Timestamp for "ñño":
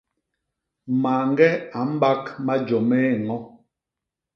3.23-3.37